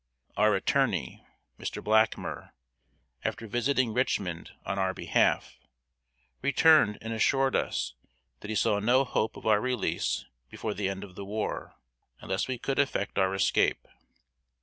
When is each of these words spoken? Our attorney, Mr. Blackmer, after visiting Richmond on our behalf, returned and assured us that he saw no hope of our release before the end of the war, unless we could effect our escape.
Our 0.35 0.55
attorney, 0.55 1.27
Mr. 1.59 1.79
Blackmer, 1.79 2.53
after 3.23 3.45
visiting 3.45 3.93
Richmond 3.93 4.49
on 4.65 4.79
our 4.79 4.95
behalf, 4.95 5.59
returned 6.41 6.97
and 7.03 7.13
assured 7.13 7.55
us 7.55 7.93
that 8.39 8.49
he 8.49 8.55
saw 8.55 8.79
no 8.79 9.03
hope 9.03 9.37
of 9.37 9.45
our 9.45 9.61
release 9.61 10.25
before 10.49 10.73
the 10.73 10.89
end 10.89 11.03
of 11.03 11.13
the 11.13 11.23
war, 11.23 11.75
unless 12.19 12.47
we 12.47 12.57
could 12.57 12.79
effect 12.79 13.19
our 13.19 13.35
escape. 13.35 13.87